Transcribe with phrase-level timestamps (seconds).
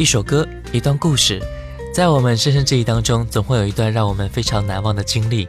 [0.00, 1.38] 一首歌，一段故事，
[1.92, 5.46] 在我们深深记忆当中，总会有一段让我们非常难忘的经历，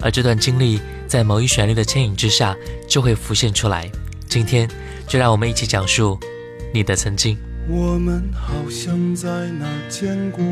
[0.00, 2.56] 而这段经历在某一旋律的牵引之下，
[2.88, 3.88] 就会浮现出来。
[4.28, 4.68] 今天，
[5.06, 6.18] 就让我们一起讲述
[6.74, 7.38] 你的曾经。
[7.68, 10.44] 我们好像在哪见过，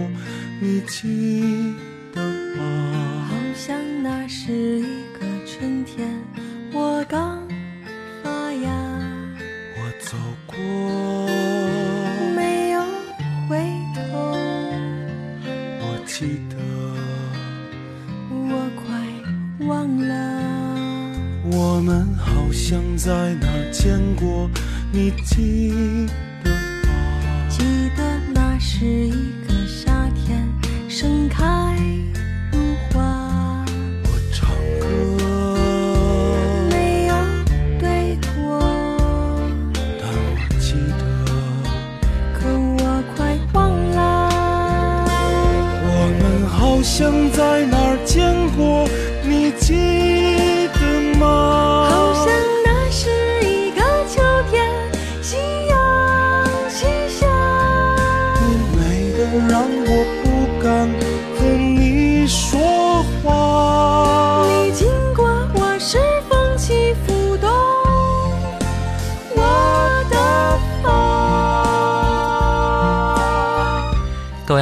[0.61, 1.75] 你记
[2.14, 2.23] 得
[2.57, 3.27] 吗？
[3.29, 4.80] 好像那是
[22.70, 24.48] 像在哪见过，
[24.92, 26.06] 你记
[26.45, 27.48] 得吗？
[27.48, 27.65] 记
[27.96, 29.40] 得那是一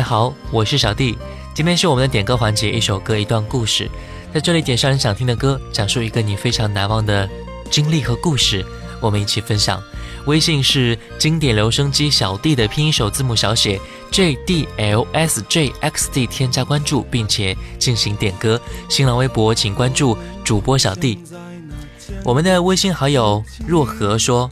[0.08, 1.18] 好，我是小弟。
[1.52, 3.90] 今天是我们的点歌环节，一首歌一段故事，
[4.32, 7.28] 在这里点上你想听的歌，讲述一个你非常难忘的
[7.70, 8.64] 经历和故事，
[9.02, 9.78] 我们一起分享。
[10.24, 13.78] 微信是经典留声机小弟的拼音首字母小写
[14.10, 18.58] J D L S J X D，添加关注并且进行点歌。
[18.88, 21.22] 新浪微博请关注主播小弟。
[22.24, 24.50] 我们的微信好友若何说：“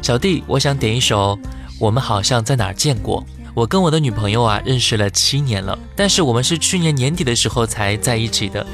[0.00, 1.36] 小弟，我想点一首
[1.78, 3.22] 《我们好像在哪儿见过》。
[3.58, 8.64] 我跟我的女朋友啊认识了七年了，但是我们是去年年底的时候才在一起的。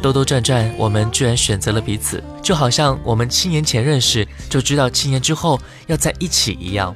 [0.00, 5.58] 兜兜转转，我们居然选择了彼此，就好像我们七年前认识就知道七年之后
[5.88, 6.94] 要在一起一样。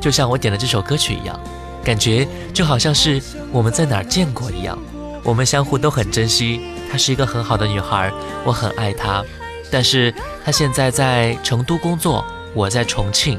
[0.00, 1.38] 就像我点的这首歌曲一样，
[1.84, 3.20] 感觉就好像是
[3.52, 4.78] 我们在哪儿见过一样。
[5.22, 6.58] 我们相互都很珍惜，
[6.90, 8.10] 她是一个很好的女孩，
[8.46, 9.22] 我很爱她。
[9.70, 12.24] 但是她现在在成都工作，
[12.54, 13.38] 我在重庆。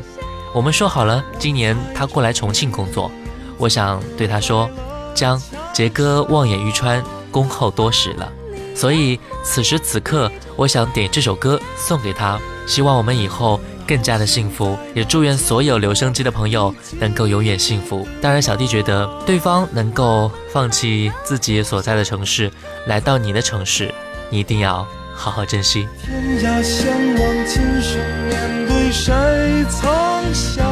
[0.53, 3.11] 我们说好了，今年她过来重庆工作。
[3.59, 4.67] 我想对他说
[5.13, 5.39] ：“将
[5.71, 8.31] 杰哥望眼欲穿，恭候多时了。”
[8.73, 18.07] 所以此时此刻，我想点这首歌送给他，希望我们以后更加的幸福，也祝愿所有留声机的朋友能够永远幸福。
[18.21, 22.49] 当然，小弟觉得对方能够放弃自己所在的城市，
[22.85, 23.93] 来到你的城市，
[24.29, 25.85] 你一定要好好珍惜。
[26.05, 27.99] 天涯相望，今生
[28.29, 29.13] 面对谁
[29.69, 30.68] 曾想？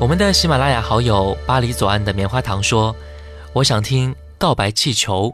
[0.00, 2.94] 我们的喜马拉雅好友巴黎左岸的棉花糖说
[3.52, 5.28] ：“我想听《告白气球》，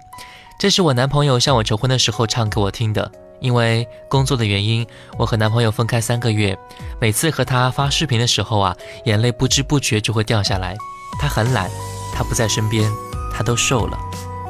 [0.59, 3.11] 这是我男朋友向我求婚的时候唱给我听的。
[3.41, 4.87] 因为工作的原因，
[5.19, 6.57] 我和男朋友分开三个月，
[6.99, 8.75] 每次和他发视频的时候啊，
[9.05, 10.75] 眼泪不知不觉就会掉下来。
[11.21, 11.71] 他很懒，
[12.15, 12.91] 他不在身边，
[13.33, 13.99] 他都瘦了，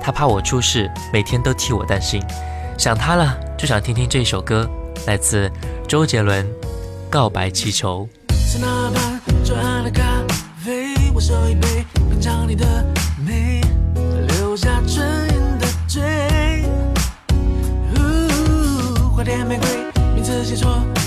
[0.01, 2.23] 他怕我出事，每天都替我担心。
[2.79, 4.71] 想他了，就想听听这首歌，
[5.07, 5.51] 来自
[5.89, 6.47] 周杰伦
[7.15, 8.09] 《告白气球》。”，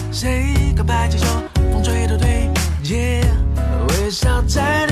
[0.10, 1.26] 谁告白气球，
[1.74, 2.50] 风吹都对。
[2.86, 3.22] 耶，
[3.90, 4.87] 微笑在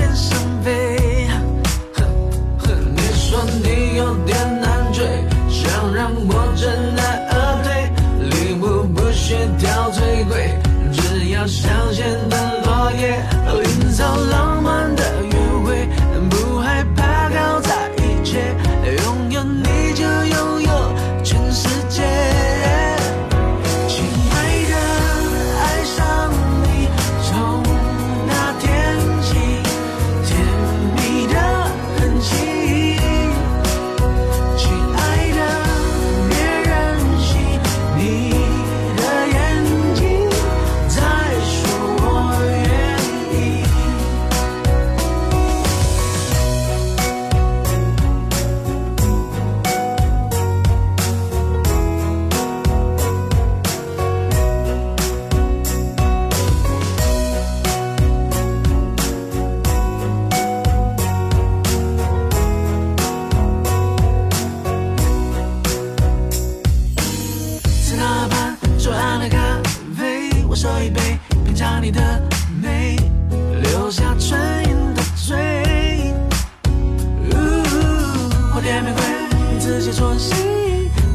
[79.96, 80.36] 说心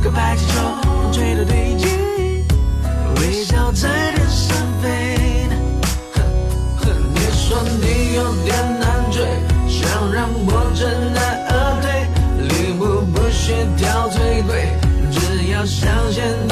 [0.01, 1.85] 可，告白气球风吹的堆积，
[3.17, 4.87] 微笑在天上飞。
[7.13, 9.23] 你说你有点难追，
[9.69, 10.83] 想让我知
[11.13, 11.91] 难而退，
[12.47, 14.73] 礼物不需挑最贵，
[15.11, 16.50] 只要相信你。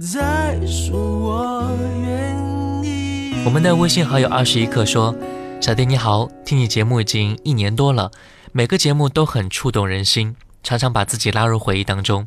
[0.00, 1.70] 在说我
[2.00, 2.34] 愿
[2.82, 3.34] 意。
[3.44, 5.14] 我们的微信好友二十一克说
[5.60, 8.10] 小弟你好听你节目已经一年多了
[8.50, 12.26] 每个节目都很触动人心常常把自己拉入回忆当中。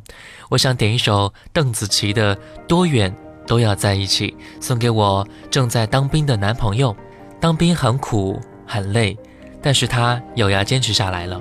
[0.50, 2.38] 我想点一首邓紫棋的
[2.68, 3.12] 多远
[3.44, 6.96] 都要在一起送给我正在当兵的男朋友。
[7.40, 9.18] 当兵很苦很累
[9.60, 11.40] 但是他咬牙坚持下来了。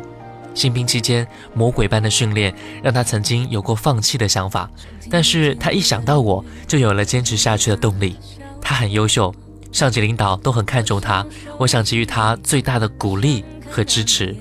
[0.54, 4.70] 新兵期间魔鬼般的训练，让他曾经有过放弃的想法，
[5.10, 8.18] 但是他一想到我，就有了坚持下去的动力。
[8.62, 9.34] 他很优秀。”
[9.74, 11.26] 上级领导都很看重他，
[11.58, 14.36] 我想给予他最大的鼓励和支持。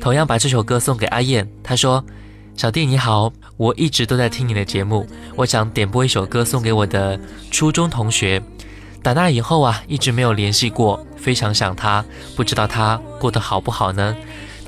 [0.00, 2.04] 同样把这首歌送给阿燕，他说
[2.56, 7.18] ：“小弟你好，我一直都在听你的节目，我想点播一首歌送给我的
[7.50, 8.40] 初中同学。
[9.02, 12.04] 打那以后啊，一直没有联系过，非常想他，
[12.36, 14.16] 不知道他过得好不好呢？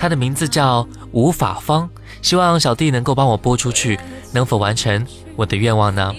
[0.00, 1.88] 他的名字叫吴法芳，
[2.22, 4.00] 希望小弟能够帮我播出去，
[4.32, 5.06] 能否完成
[5.36, 6.14] 我的愿望呢？”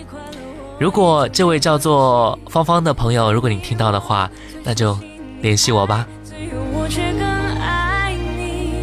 [0.77, 4.29] 如果这位叫做芳芳的朋友，如果你听到的话，
[4.63, 4.97] 那就
[5.41, 6.07] 联系我吧。
[6.73, 7.21] 我却更
[7.59, 8.73] 爱你，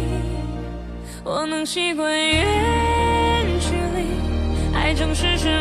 [1.23, 5.58] 我能习惯远距离，爱总是身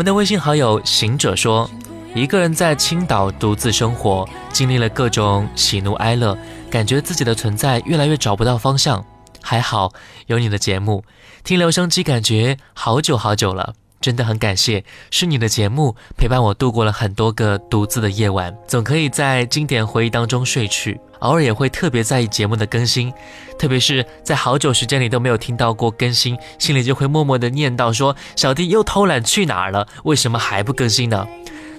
[0.00, 1.68] 我们的微信好友行者说，
[2.14, 6.34] 一个人在青岛独自生活，经历了各种喜怒哀乐，
[6.70, 9.04] 感觉自己的存在越来越找不到方向。
[9.42, 9.92] 还好
[10.26, 11.04] 有你的节目，
[11.44, 13.74] 听留声机感觉好久好久了。
[14.00, 20.98] 真的很感谢，是你的节目陪伴我度过了很多个独自的夜晚，总可以在经典回忆当中睡去。
[21.18, 23.12] 偶尔也会特别在意节目的更新，
[23.58, 29.86] 特别是在好久时间里都没有听到过更新，心里就会默默的念叨说：“小弟又偷懒去哪儿了？
[30.04, 31.28] 为什么还不更新呢？”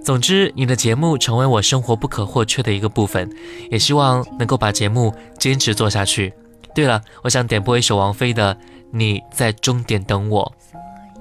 [0.05, 3.27] 总之，你的节目成为我生活不可或缺的一个部分，
[3.71, 6.31] 也希望能够把节目坚持做下去。
[6.75, 8.53] 对了，我想点播一首王菲的
[8.91, 10.53] 《你在终点等我》。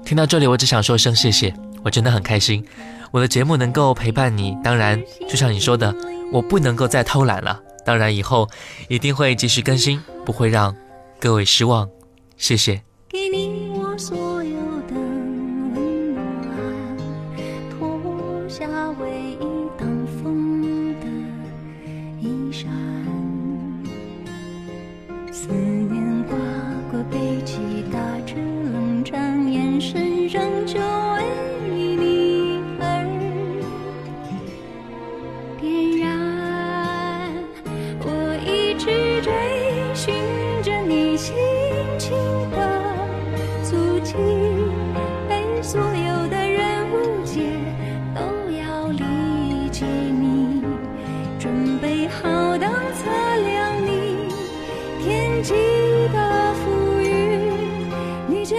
[0.05, 1.53] 听到这里，我只想说声谢谢，
[1.83, 2.65] 我真的很开心，
[3.11, 4.57] 我的节目能够陪伴你。
[4.63, 5.93] 当然，就像你说的，
[6.31, 7.59] 我不能够再偷懒了。
[7.85, 8.49] 当然，以后
[8.89, 10.75] 一定会及时更新，不会让
[11.19, 11.89] 各位失望。
[12.37, 12.81] 谢谢。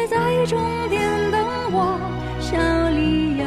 [0.08, 1.40] 在终点等
[1.72, 1.98] 我，
[2.40, 2.58] 笑
[2.90, 3.44] 里有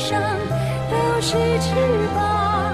[0.00, 0.18] 上，
[0.90, 1.74] 都是翅
[2.14, 2.72] 膀，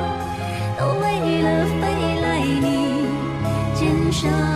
[0.79, 3.09] 都为了飞来你
[3.75, 4.56] 肩上。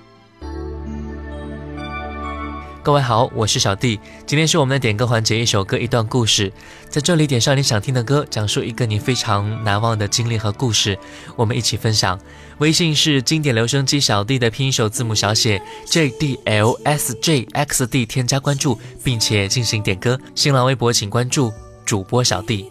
[2.83, 3.99] 各位好，我是小弟。
[4.25, 6.51] 今天是我们的点歌环节，一首歌一段故事，
[6.89, 10.97] 在这里点上你想听的歌，讲述一个你非常难忘的经历和故事，
[11.35, 12.19] 我们一起分享。
[12.57, 20.19] 微信是经典留声机小弟的拼音首字母小写 J D L S J X D，添加关注并且进行点歌。
[20.33, 21.53] 新浪微博请关注
[21.85, 22.65] 主播小弟。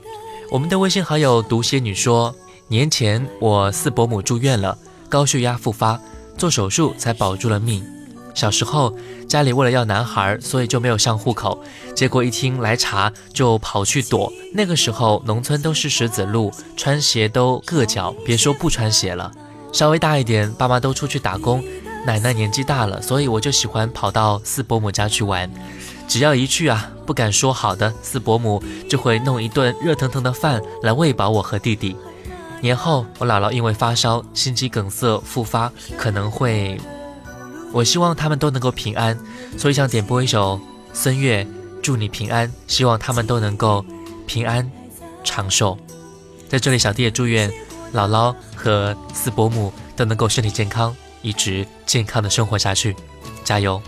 [0.50, 2.34] 我们的微信好友毒蝎女说，
[2.66, 4.76] 年前我四伯母住院了，
[5.08, 6.00] 高血压复发，
[6.36, 7.99] 做手术才保住了命。
[8.34, 8.96] 小时候
[9.28, 11.62] 家里为了要男孩，所以就没有上户口。
[11.94, 14.32] 结果一听来查，就跑去躲。
[14.54, 19.30] 那个时候农村都是石子路，穿鞋都硌脚，别说不穿鞋了。
[19.72, 21.62] 稍微大一点，爸妈都出去打工，
[22.06, 25.50] 奶奶年纪大了，所以我就喜欢跑到四伯母家去玩。
[26.08, 31.96] 只要一去啊，不敢说好的，四伯母就会弄一顿热腾腾的饭来喂饱我和弟弟。
[32.60, 36.76] 年后，我姥姥因为发烧、心肌梗塞复发，可能会。
[37.72, 39.18] 我希望他们都能够平安，
[39.56, 40.60] 所以想点播一首
[40.92, 41.44] 孙悦
[41.82, 43.84] 《祝你平安》，希望他们都能够
[44.26, 44.68] 平安
[45.22, 45.78] 长寿。
[46.48, 47.50] 在这里，小弟也祝愿
[47.94, 52.96] 姥姥和四伯母都能够身体健康，一直健康的生活下去，
[53.44, 53.80] 加油！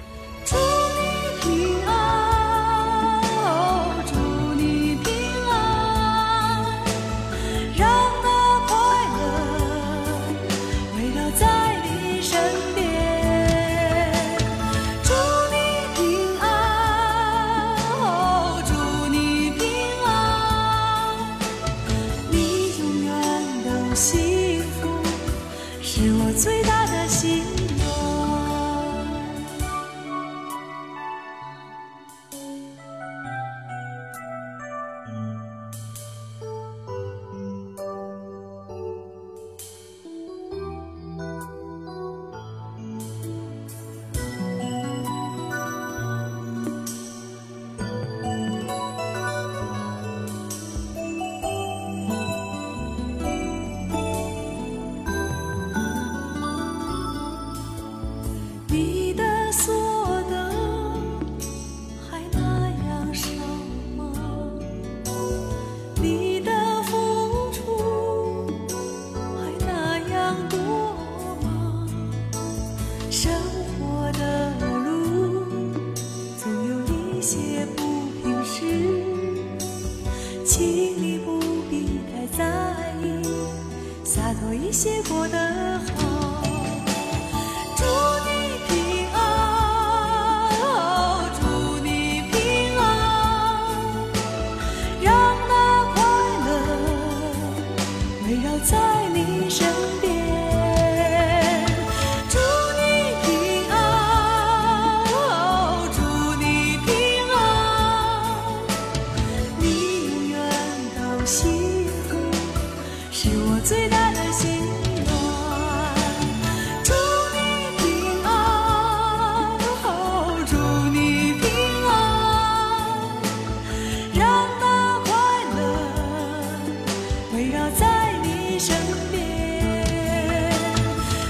[127.52, 128.74] 围绕在你身
[129.10, 130.50] 边。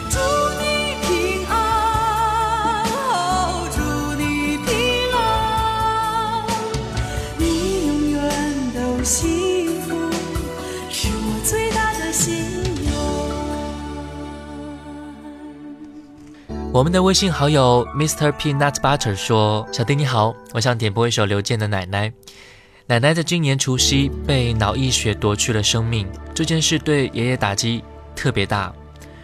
[0.08, 0.18] 祝
[0.60, 3.80] 你平安噢祝
[4.14, 4.70] 你平
[5.16, 5.18] 安。
[7.38, 8.22] 你永远
[8.72, 9.88] 都幸福
[10.88, 12.92] 是我最大的心愿
[16.72, 22.12] 我们的微信好友 mr peanut butter 说小弟你好我想点播一首刘健的奶奶。
[22.92, 27.82] 奶奶在今年除夕被脑溢血夺去了生命，这件事对爷爷打击
[28.14, 28.70] 特别大。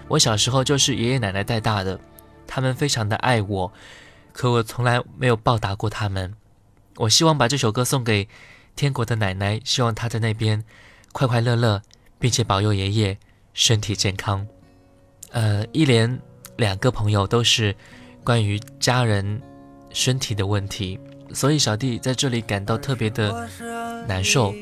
[0.09, 2.01] 我小时候就是爷爷奶奶带大的，
[2.47, 3.71] 他们非常的爱我，
[4.33, 6.35] 可我从来没有报答过他们。
[6.97, 8.27] 我希望把这首歌送给
[8.75, 10.65] 天国的奶奶，希望她在那边
[11.13, 11.83] 快快乐乐，
[12.19, 13.19] 并且保佑爷爷
[13.53, 14.47] 身体健康。
[15.33, 16.19] 呃，一连。”
[16.57, 17.77] 两个朋友都是
[18.25, 19.41] 关于家人
[19.91, 20.99] 身体的问题，
[21.35, 23.49] 所以小弟在这里感到特别的
[24.07, 24.55] 难受。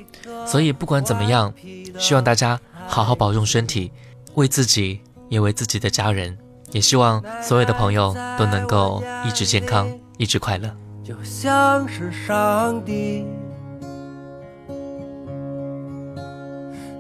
[0.46, 1.52] 所以不管怎么样，
[1.98, 3.90] 希望大家好好保重身体，
[4.34, 6.36] 为自己也为自己的家人，
[6.72, 10.70] 也希望所有的朋友都能够一直健康，一直快乐。
[11.02, 13.24] 就像是上帝，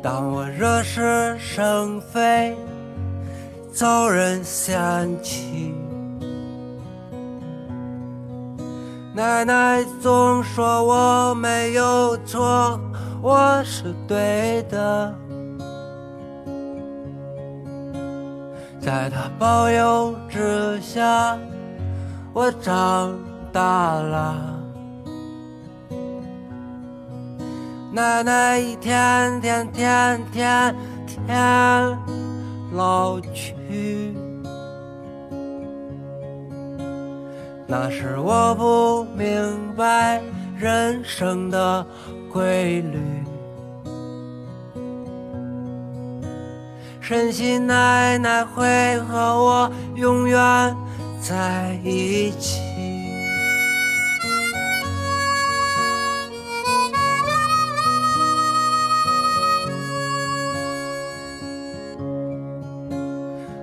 [0.02, 2.56] 当我惹是生非。
[3.72, 5.74] 遭人嫌弃，
[9.16, 12.78] 奶奶总说我没有错，
[13.22, 15.14] 我是对的。
[18.78, 21.38] 在她保佑之下，
[22.34, 23.18] 我长
[23.50, 24.36] 大了。
[27.92, 30.76] 奶奶一天天天天
[31.26, 31.98] 天
[32.74, 34.14] 老去。
[37.68, 40.22] 那时我不明白
[40.56, 41.84] 人生的
[42.32, 42.98] 规律，
[47.00, 50.38] 深信奶奶会和我永远
[51.20, 52.60] 在一起。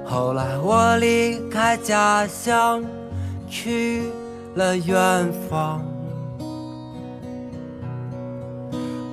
[0.06, 2.84] 后来我离开家乡。
[3.54, 4.10] 去
[4.56, 5.80] 了远方，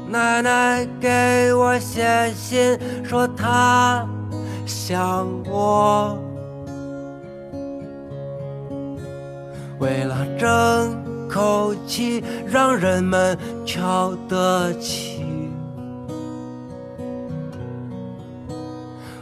[0.09, 4.09] 奶奶给我写信说她
[4.65, 6.17] 想我，
[9.79, 10.97] 为了争
[11.29, 15.23] 口气让人们瞧得起，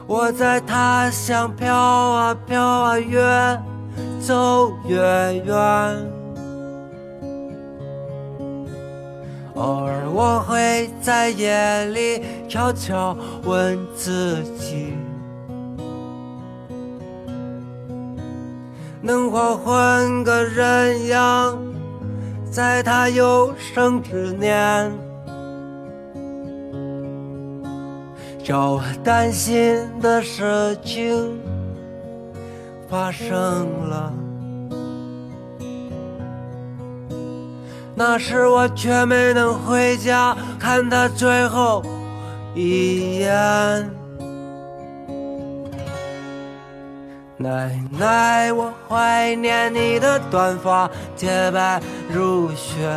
[0.06, 3.60] 我在他乡飘啊飘啊远。
[4.20, 4.96] 走越
[5.44, 5.56] 远，
[9.54, 14.92] 偶尔我会在夜里悄悄问自己：
[19.00, 21.56] 能否换个人样，
[22.50, 24.92] 在他有生之年，
[28.44, 31.47] 叫我担心的事情。
[32.90, 34.12] 发生了，
[37.94, 41.82] 那时我却没能回家看他最后
[42.54, 43.90] 一眼。
[47.36, 52.88] 奶奶，我怀念你的短发洁白如雪。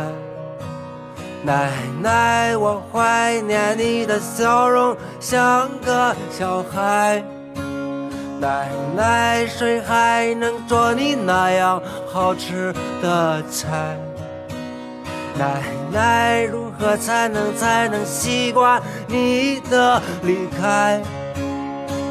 [1.44, 7.22] 奶奶，我怀念你的笑容像个小孩。
[8.42, 11.80] 奶奶，谁还能做你那样
[12.12, 13.96] 好吃的菜？
[15.38, 21.00] 奶奶，如何才能才能习惯你的离开？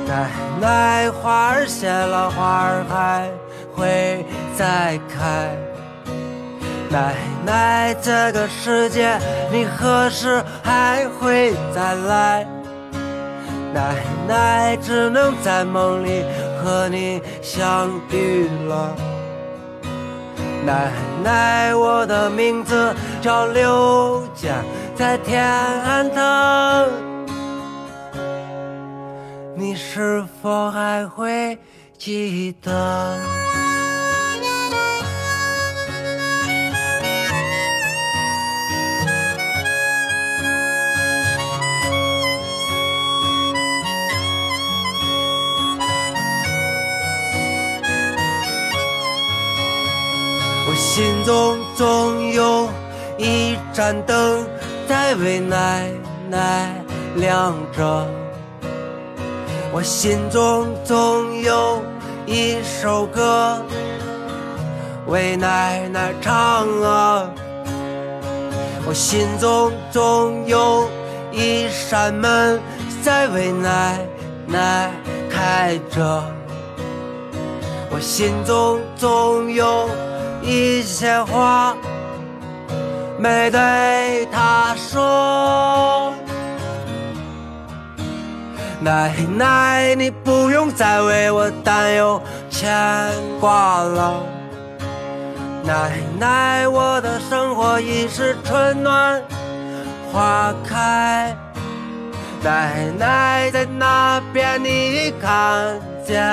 [0.07, 0.29] 奶
[0.61, 3.29] 奶，花儿谢了，花儿还
[3.75, 4.25] 会
[4.57, 5.53] 再开。
[6.89, 7.13] 奶
[7.45, 9.19] 奶，这个世界
[9.51, 12.47] 你何时还会再来？
[13.73, 13.95] 奶
[14.27, 16.23] 奶，只能在梦里
[16.61, 18.95] 和你相遇了。
[20.65, 20.91] 奶
[21.23, 24.53] 奶，我的名字叫刘健，
[24.95, 26.87] 在天安堂，
[29.55, 31.57] 你是否还会
[31.97, 33.17] 记得？
[50.81, 52.67] 心中总有
[53.15, 54.43] 一盏灯
[54.89, 55.87] 在为奶
[56.27, 56.73] 奶
[57.15, 58.07] 亮着，
[59.71, 61.83] 我心中总有
[62.25, 63.61] 一首歌
[65.05, 67.29] 为奶奶唱啊，
[68.83, 70.89] 我心中总有
[71.31, 72.59] 一扇门
[73.03, 73.99] 在为奶
[74.47, 74.91] 奶
[75.29, 76.23] 开着。
[77.91, 79.87] 我心中总有
[80.41, 81.75] 一些话
[83.17, 86.13] 没对他说。
[88.79, 92.67] 奶奶，你不用再为我担忧牵
[93.39, 94.23] 挂了。
[95.63, 99.21] 奶奶，我的生活已是春暖
[100.11, 101.37] 花开。
[102.43, 106.25] 奶奶在那边，你看见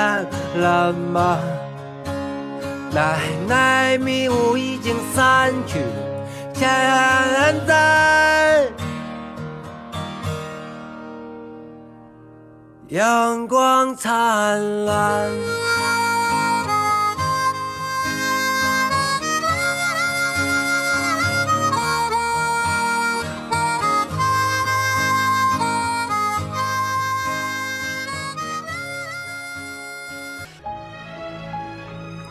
[0.55, 1.37] 了吗？
[2.91, 5.79] 奶奶，迷雾已经散去，
[6.53, 6.67] 现
[7.67, 8.67] 在
[12.87, 15.78] 阳光灿烂。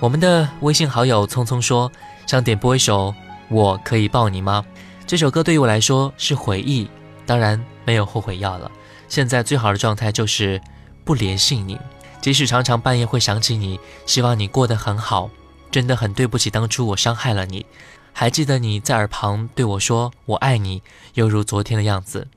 [0.01, 1.91] 我们的微信好友匆匆说，
[2.25, 3.11] 想点播一首
[3.49, 4.65] 《我可以抱你吗》。
[5.09, 6.89] 这首歌对于我来说是回忆，
[7.27, 8.71] 当然没有后悔药了。
[9.09, 10.63] 现在最好的状态就是
[11.05, 11.77] 不联系你，
[12.21, 15.29] 即使常常半夜会想起你，希望你过得很好。
[15.69, 17.67] 真的很对不起当初我伤害了你。
[18.13, 20.81] 还记得你在耳旁对我说“我爱你”，
[21.15, 22.29] 犹如昨天的样子。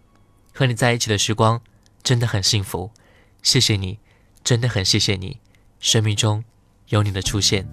[0.52, 1.62] 和你在一起的时光
[2.02, 2.89] 真的很幸福，
[3.43, 4.00] 谢谢你，
[4.43, 5.38] 真的很谢谢你，
[5.80, 6.43] 生命中。
[6.91, 7.67] 有你的出现，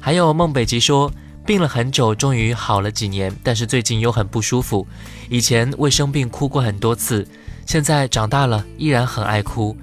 [0.00, 1.12] 还有孟北极说
[1.44, 4.86] 病了很久，终于好了几年，但是最近又很不舒服。
[5.28, 7.26] 以前为生病哭过很多次，
[7.66, 9.76] 现在长大了依然很爱哭。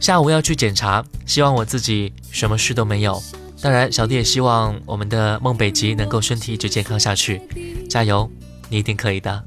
[0.00, 3.20] 下午要去检查，希望我自己什么事都没有。
[3.60, 7.42] 当然，小弟也希望我们的孟北极能够身体一直健康下去，
[7.90, 8.30] 加油，
[8.68, 9.44] 你一定可以的。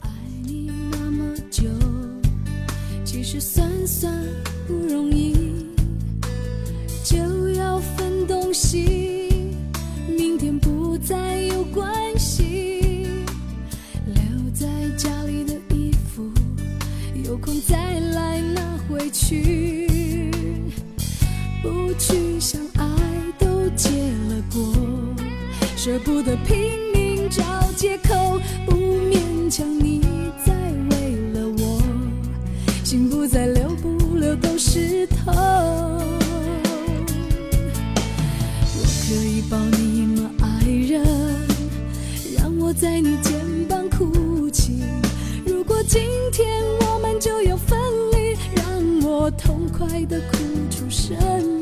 [19.12, 20.32] 去。
[21.62, 22.86] 不去想爱
[23.38, 23.90] 都结
[24.30, 24.74] 了果，
[25.76, 26.58] 舍不得拼
[26.94, 27.44] 命找
[27.76, 30.02] 借口，不勉强你
[30.46, 30.54] 再
[30.90, 31.82] 为了我，
[32.84, 35.34] 心不再留不留都是痛。
[38.74, 41.06] 我可以抱你吗，爱人？
[42.38, 44.82] 让我在你肩膀哭泣。
[45.46, 46.48] 如果今天
[46.82, 47.78] 我们就要分，
[49.38, 50.38] 痛快的哭
[50.70, 51.61] 出声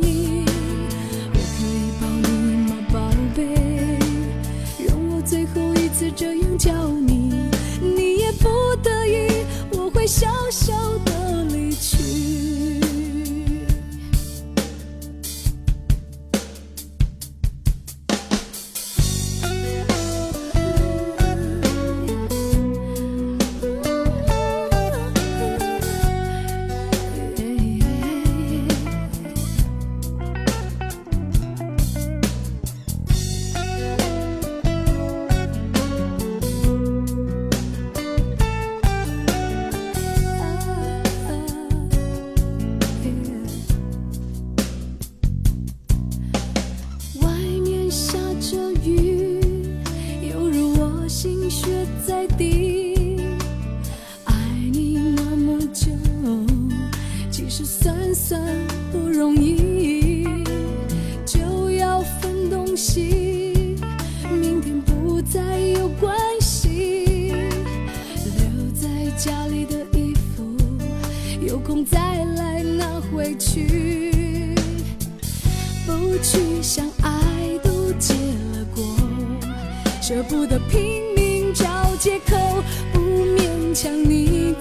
[80.09, 84.55] 舍不得拼命找借口，不勉强你。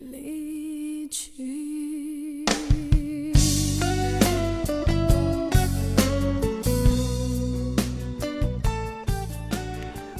[0.00, 2.46] 离去。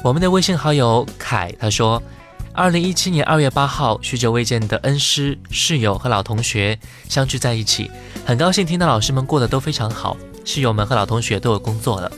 [0.05, 2.03] 我们的微信好友凯他说，
[2.53, 7.91] 二零一七年二月八号，许久未见的恩师、室友和老同学相聚在一起，
[8.27, 10.15] 很高兴听到老师们过得都非常好，
[10.45, 12.13] 室友们和老同学都有工作了，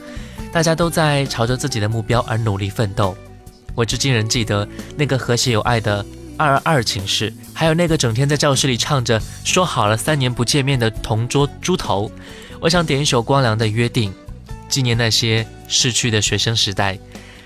[0.51, 3.15] 大家都在朝着自己的目标而努力奋斗。
[3.73, 6.05] 我至今仍记得那个和谐有爱的
[6.37, 12.11] 二二寝室，还有那个整天在教室里唱着“说好了三年不见面”的同桌猪头。
[12.59, 14.11] 我想点一首光良的《约定》，
[14.69, 16.97] 纪念那些逝去的学生时代。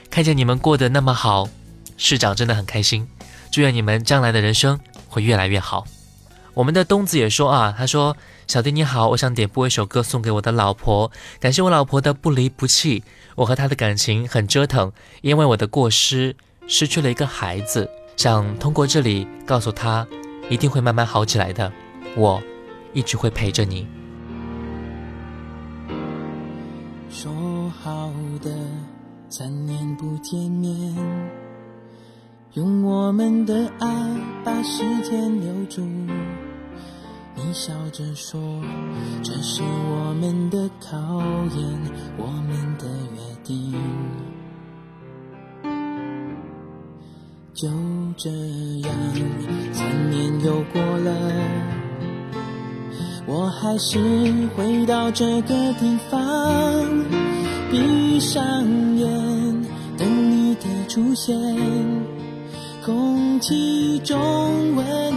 [0.09, 1.49] 看见你们过得那么好，
[1.97, 3.07] 市长真的很开心。
[3.51, 5.85] 祝愿你们将来的人生会越来越好。
[6.53, 8.15] 我们的东子也说啊，他说
[8.47, 13.03] ：“小弟你好，我想点播一首歌送给我的老婆，感谢我老婆的不离不弃。
[13.35, 16.35] 我和她的感情很折腾，因为我的过失
[16.67, 20.05] 失去了一个孩子，想通过这里告诉他，
[20.49, 21.71] 一定会慢慢好起来的。
[22.17, 22.41] 我
[22.91, 23.87] 一直会陪着你。”
[27.09, 27.31] 说
[27.81, 28.51] 好的。
[29.29, 30.95] 三年不见面，
[32.53, 33.87] 用我们的爱
[34.41, 35.81] 把时间留住。
[37.35, 38.39] 你笑着说，
[39.21, 40.97] 这是我们的考
[41.57, 41.67] 验，
[42.17, 43.73] 我们的约定。
[47.57, 47.67] 就
[48.15, 48.29] 这
[48.87, 48.93] 样，
[49.73, 51.11] 三年又过了，
[53.25, 53.97] 我还是
[54.55, 56.85] 回到这个地方。
[57.71, 58.63] 闭上
[58.95, 59.09] 眼，
[59.97, 61.35] 等你的出现，
[62.85, 64.15] 空气中
[64.75, 65.16] 吻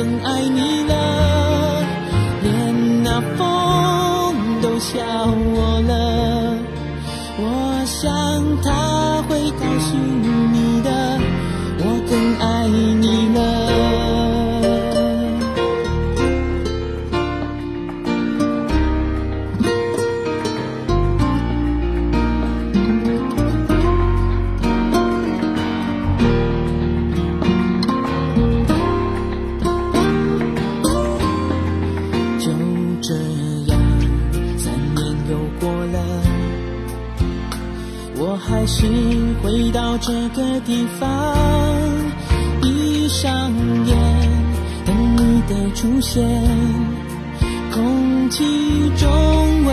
[0.00, 0.59] 更爱你。
[40.02, 41.36] 这个地方，
[42.62, 43.52] 闭上
[43.86, 43.96] 眼，
[44.86, 46.24] 等你的出现，
[47.70, 49.64] 空气中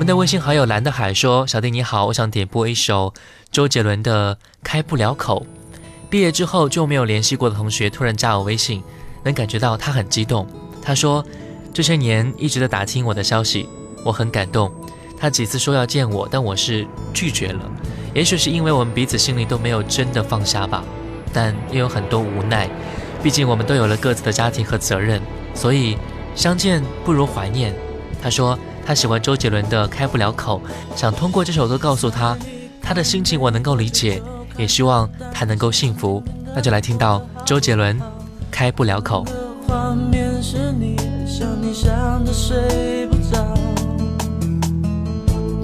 [0.00, 3.12] 我们的微信好友蓝的海说：“小弟你好，我想点播一首
[3.52, 4.34] 周杰伦的
[4.64, 5.44] 《开不了口》。
[6.08, 8.82] 毕业之后就没有联系过的同学突然加我微信，
[9.24, 10.46] 能感觉到他很激动。
[10.80, 11.22] 他说
[11.74, 13.68] 这些年一直在打听我的消息，
[14.02, 14.72] 我很感动。
[15.18, 17.60] 他几次说要见我，但我是拒绝了。
[18.14, 20.82] 也许是因为我们彼此心里都没有真的放下吧，
[21.30, 22.66] 但也有很多无奈。
[23.22, 25.20] 毕竟我们都有了各自的家庭和责任，
[25.54, 25.98] 所以
[26.34, 27.74] 相见不如怀念。”
[28.22, 28.58] 他说。
[28.84, 30.60] 他喜欢周杰伦的《开不了口》，
[30.98, 32.36] 想通过这首歌告诉他，
[32.82, 34.20] 他的心情我能够理解，
[34.56, 36.22] 也希望他能够幸福。
[36.54, 37.96] 那就来听到周杰伦
[38.50, 39.24] 《开不了口》。
[39.68, 43.54] 画面是你，想你想的睡不着，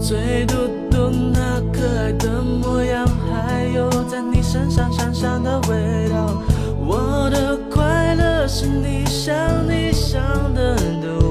[0.01, 0.57] 最多
[0.89, 6.41] 多那可爱的模样，还有在你身上香香的味道。
[6.79, 9.35] 我的快乐是你想
[9.69, 10.23] 你想
[10.55, 11.26] 的都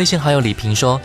[0.00, 0.98] 微信好友李平说：“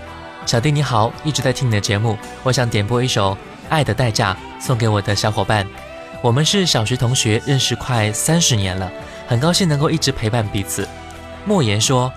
[0.48, 3.34] 小弟你好，一直在听你的节目，我想点播一首
[3.68, 4.34] 《爱的代价》
[4.66, 5.68] 送给我的小伙伴。
[6.22, 8.90] 我们是小学同学，认识快三十年了，
[9.28, 10.88] 很高兴能够一直陪伴彼此。”
[11.44, 12.10] 莫言说：“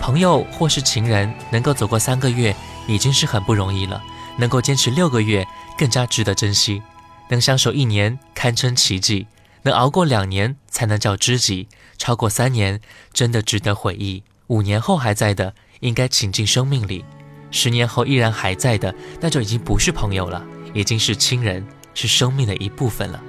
[0.00, 2.52] 朋友或是情人，能够走过三个月
[2.88, 4.02] 已经是很不容易了，
[4.36, 5.46] 能够坚持六个月
[5.78, 6.82] 更加值得珍惜，
[7.28, 9.28] 能相守一年堪称奇迹，
[9.62, 12.80] 能熬过两年才能叫知己，超过三年
[13.12, 14.24] 真的值得回忆。
[14.48, 15.54] 五年后还在的，
[15.84, 17.04] 应该请进生命里；
[17.50, 23.22] 十年后依然还在的，那就已经不是朋友了，已经是亲人，是生命的一部分了。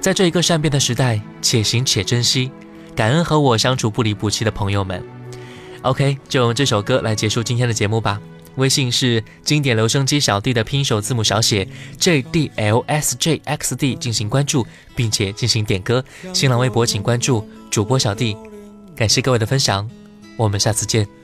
[0.00, 2.50] 在这一个善变的时代，且行且珍惜，
[2.96, 5.02] 感恩和我相处不离不弃的朋友们。
[5.82, 8.20] OK，就用这首歌来结束今天的节目吧。
[8.56, 11.66] 微信是经典留声机小弟的拼手字母小写
[11.98, 14.66] J D L S J X D 进行关注，
[14.96, 16.04] 并且进行点歌。
[16.32, 18.36] 新浪微博请关注主播小弟。
[18.96, 19.88] 感谢各位的分享，
[20.36, 21.23] 我们下次见。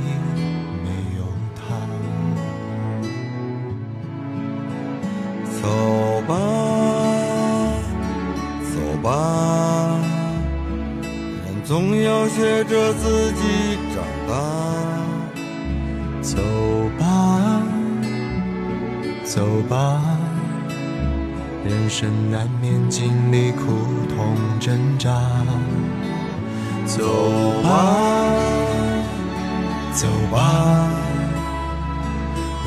[5.61, 5.67] 走
[6.27, 6.33] 吧，
[8.73, 9.09] 走吧，
[11.45, 14.33] 人总要学着自己长大。
[16.21, 16.37] 走
[16.97, 17.61] 吧，
[19.23, 20.01] 走吧，
[21.63, 23.61] 人生难免经历苦
[24.15, 25.11] 痛挣扎。
[26.85, 27.03] 走
[27.61, 27.69] 吧，
[29.93, 30.87] 走吧，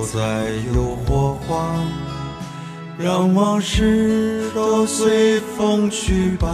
[0.00, 1.74] 不再有火花，
[2.96, 6.48] 让往事都随风去吧。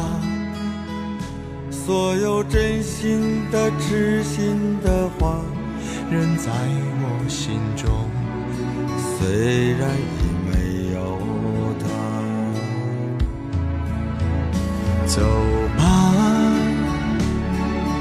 [1.70, 5.36] 所有真心的、痴心的话，
[6.10, 7.88] 仍在我心中。
[9.16, 11.16] 虽然已没有
[11.78, 11.86] 他，
[15.06, 15.22] 走
[15.78, 16.12] 吧，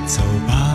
[0.08, 0.75] 走吧，